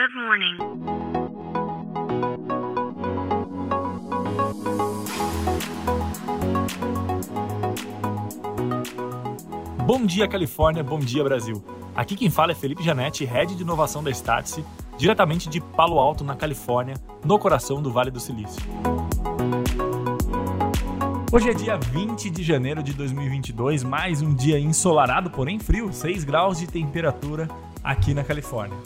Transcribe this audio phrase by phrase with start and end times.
[0.00, 0.56] Good morning.
[9.84, 10.82] Bom dia, Califórnia.
[10.82, 11.62] Bom dia, Brasil.
[11.94, 14.64] Aqui quem fala é Felipe Janetti, Head de Inovação da Startse,
[14.96, 18.62] diretamente de Palo Alto, na Califórnia, no coração do Vale do Silício.
[21.30, 26.24] Hoje é dia 20 de janeiro de 2022, mais um dia ensolarado, porém frio, 6
[26.24, 27.46] graus de temperatura
[27.84, 28.78] aqui na Califórnia.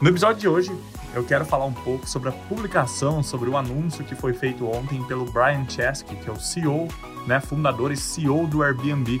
[0.00, 0.76] No episódio de hoje,
[1.14, 5.02] eu quero falar um pouco sobre a publicação, sobre o anúncio que foi feito ontem
[5.04, 6.88] pelo Brian Chesky, que é o CEO,
[7.26, 9.20] né, fundador e CEO do Airbnb.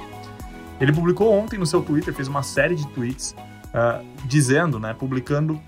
[0.80, 3.34] Ele publicou ontem no seu Twitter, fez uma série de tweets
[3.68, 5.60] uh, dizendo, né, publicando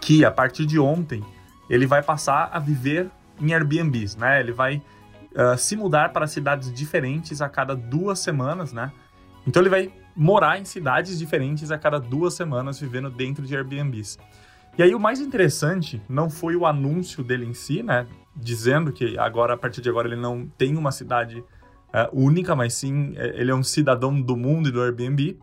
[0.00, 1.22] que a partir de ontem
[1.70, 3.08] ele vai passar a viver
[3.40, 4.40] em Airbnbs, né?
[4.40, 4.82] Ele vai
[5.34, 8.92] uh, se mudar para cidades diferentes a cada duas semanas, né?
[9.46, 14.18] Então ele vai morar em cidades diferentes a cada duas semanas, vivendo dentro de Airbnbs.
[14.78, 18.06] E aí o mais interessante não foi o anúncio dele em si, né?
[18.34, 21.44] Dizendo que agora, a partir de agora, ele não tem uma cidade uh,
[22.12, 25.38] única, mas sim é, ele é um cidadão do mundo e do Airbnb.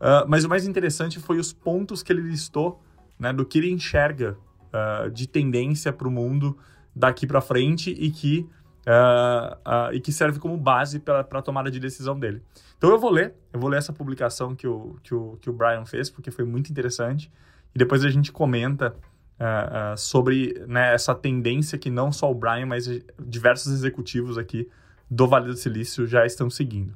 [0.00, 2.82] Uh, mas o mais interessante foi os pontos que ele listou,
[3.18, 3.32] né?
[3.32, 4.36] Do que ele enxerga
[4.72, 6.56] uh, de tendência para o mundo
[6.94, 8.48] daqui para frente e que
[8.84, 12.42] Uh, uh, e que serve como base para a tomada de decisão dele.
[12.76, 15.52] Então eu vou ler, eu vou ler essa publicação que o, que o, que o
[15.52, 17.30] Brian fez, porque foi muito interessante,
[17.72, 18.96] e depois a gente comenta
[19.38, 22.88] uh, sobre né, essa tendência que não só o Brian, mas
[23.20, 24.68] diversos executivos aqui
[25.08, 26.92] do Vale do Silício já estão seguindo.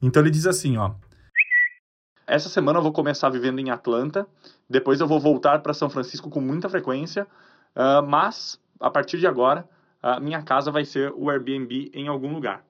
[0.00, 0.92] Então ele diz assim, ó.
[2.26, 4.26] Essa semana eu vou começar vivendo em Atlanta,
[4.70, 7.26] depois eu vou voltar para São Francisco com muita frequência,
[8.08, 9.68] mas a partir de agora
[10.02, 12.64] a minha casa vai ser o Airbnb em algum lugar.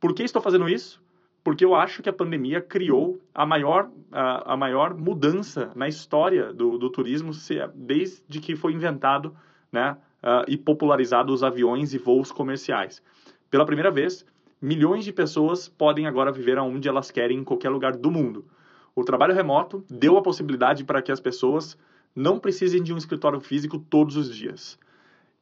[0.00, 1.02] Por que estou fazendo isso?
[1.44, 6.52] Porque eu acho que a pandemia criou a maior, a, a maior mudança na história
[6.52, 7.32] do, do turismo
[7.74, 9.34] desde que foi inventado
[9.70, 13.02] né, uh, e popularizado os aviões e voos comerciais.
[13.50, 14.24] Pela primeira vez,
[14.60, 18.44] milhões de pessoas podem agora viver aonde elas querem em qualquer lugar do mundo.
[18.94, 21.76] O trabalho remoto deu a possibilidade para que as pessoas
[22.14, 24.78] não precisem de um escritório físico todos os dias.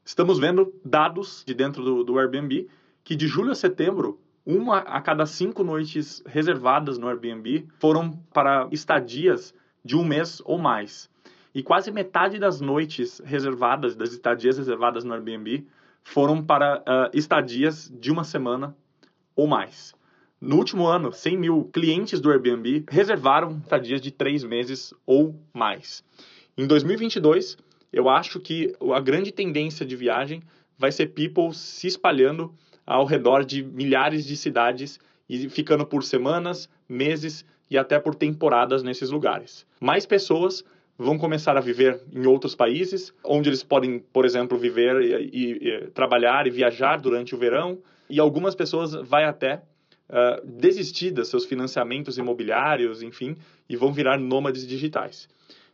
[0.05, 2.69] Estamos vendo dados de dentro do, do Airbnb
[3.05, 8.69] que de julho a setembro, uma a cada cinco noites reservadas no Airbnb foram para
[8.73, 11.11] estadias de um mês ou mais.
[11.55, 15.67] E quase metade das noites reservadas, das estadias reservadas no Airbnb,
[16.03, 18.77] foram para uh, estadias de uma semana
[19.35, 19.95] ou mais.
[20.41, 26.03] No último ano, 100 mil clientes do Airbnb reservaram estadias de três meses ou mais.
[26.57, 27.59] Em 2022,
[27.93, 30.43] eu acho que a grande tendência de viagem
[30.79, 32.55] vai ser people se espalhando
[32.87, 38.83] ao redor de milhares de cidades e ficando por semanas, meses e até por temporadas
[38.83, 39.65] nesses lugares.
[39.81, 40.65] Mais pessoas
[40.99, 45.69] vão começar a viver em outros países, onde eles podem, por exemplo, viver e, e,
[45.69, 47.79] e trabalhar e viajar durante o verão,
[48.09, 49.63] e algumas pessoas vai até
[50.11, 53.37] uh, desistir dos seus financiamentos imobiliários, enfim,
[53.69, 55.29] e vão virar nômades digitais.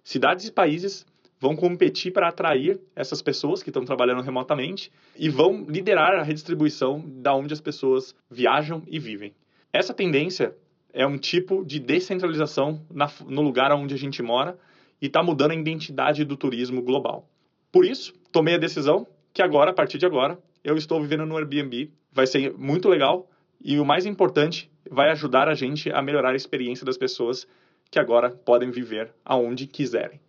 [0.05, 1.05] Cidades e países
[1.39, 7.03] vão competir para atrair essas pessoas que estão trabalhando remotamente e vão liderar a redistribuição
[7.07, 9.35] da onde as pessoas viajam e vivem.
[9.73, 10.57] Essa tendência
[10.93, 14.59] é um tipo de descentralização na, no lugar onde a gente mora
[15.01, 17.29] e está mudando a identidade do turismo global.
[17.71, 21.37] Por isso, tomei a decisão que agora, a partir de agora, eu estou vivendo no
[21.37, 21.93] Airbnb.
[22.11, 23.29] Vai ser muito legal
[23.63, 27.47] e o mais importante, vai ajudar a gente a melhorar a experiência das pessoas
[27.91, 30.21] que agora podem viver aonde quiserem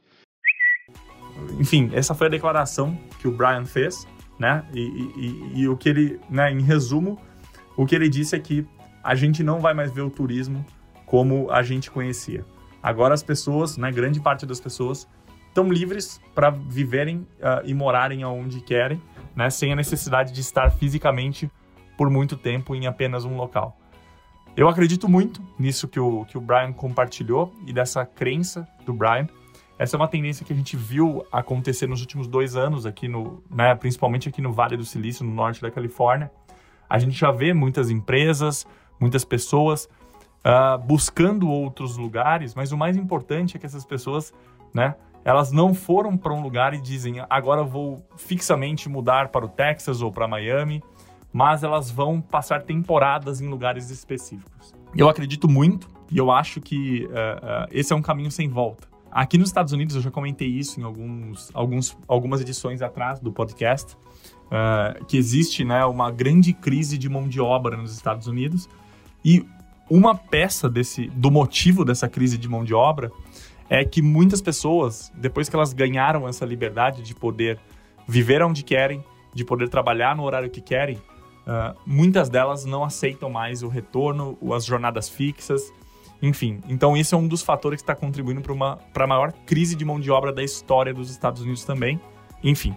[1.59, 4.07] enfim, essa foi a declaração que o Brian fez,
[4.39, 4.65] né?
[4.73, 7.19] E, e, e, o que ele, né, em resumo,
[7.75, 8.65] o que ele disse é que
[9.03, 10.65] a gente não vai mais ver o turismo
[11.05, 12.45] como a gente conhecia.
[12.83, 15.07] Agora as pessoas, né, grande parte das pessoas,
[15.47, 19.01] estão livres para viverem uh, e morarem aonde querem,
[19.35, 21.49] né, sem a necessidade de estar fisicamente
[21.97, 23.79] por muito tempo em apenas um local.
[24.55, 29.27] Eu acredito muito nisso que o, que o Brian compartilhou e dessa crença do Brian.
[29.79, 33.43] Essa é uma tendência que a gente viu acontecer nos últimos dois anos aqui no,
[33.49, 36.31] né, principalmente aqui no Vale do Silício, no norte da Califórnia.
[36.89, 38.65] A gente já vê muitas empresas,
[38.99, 39.87] muitas pessoas
[40.39, 44.33] uh, buscando outros lugares, mas o mais importante é que essas pessoas,
[44.73, 49.49] né, elas não foram para um lugar e dizem agora vou fixamente mudar para o
[49.49, 50.81] Texas ou para Miami,
[51.31, 54.73] mas elas vão passar temporadas em lugares específicos.
[54.95, 58.87] Eu acredito muito e eu acho que uh, uh, esse é um caminho sem volta.
[59.11, 63.31] Aqui nos Estados Unidos, eu já comentei isso em alguns, alguns, algumas edições atrás do
[63.31, 63.95] podcast,
[64.45, 68.69] uh, que existe né, uma grande crise de mão de obra nos Estados Unidos.
[69.23, 69.45] E
[69.89, 73.11] uma peça desse, do motivo dessa crise de mão de obra
[73.69, 77.59] é que muitas pessoas, depois que elas ganharam essa liberdade de poder
[78.07, 79.03] viver onde querem,
[79.33, 84.37] de poder trabalhar no horário que querem, uh, muitas delas não aceitam mais o retorno,
[84.53, 85.71] as jornadas fixas,
[86.21, 86.61] enfim.
[86.67, 88.41] Então, isso é um dos fatores que está contribuindo
[88.93, 91.99] para a maior crise de mão de obra da história dos Estados Unidos também.
[92.43, 92.75] Enfim.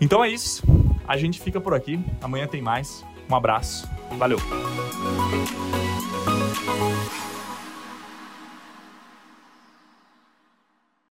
[0.00, 0.62] Então é isso.
[1.06, 2.00] A gente fica por aqui.
[2.22, 3.04] Amanhã tem mais.
[3.28, 3.88] Um abraço.
[4.16, 4.38] Valeu.